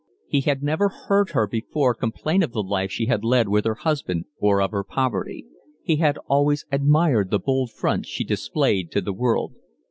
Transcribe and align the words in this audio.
He 0.27 0.41
had 0.41 0.63
never 0.63 0.89
heard 0.89 1.29
her 1.29 1.45
before 1.45 1.93
complain 1.93 2.41
of 2.41 2.53
the 2.53 2.63
life 2.63 2.89
she 2.91 3.05
had 3.05 3.23
led 3.23 3.47
with 3.49 3.65
her 3.65 3.75
husband 3.75 4.25
or 4.39 4.59
of 4.59 4.71
her 4.71 4.83
poverty. 4.83 5.45
He 5.83 5.97
had 5.97 6.17
always 6.25 6.65
admired 6.71 7.29
the 7.29 7.37
bold 7.37 7.69
front 7.71 8.07
she 8.07 8.23
displayed 8.23 8.89
to 8.93 9.01
the 9.01 9.13
world. 9.13 9.53